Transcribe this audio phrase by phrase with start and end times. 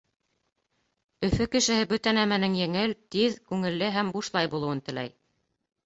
[1.27, 5.19] Өфө кешеһе бөтә нәмәнең еңел, тиҙ, күңелле һәм бушлай булыуын теләй.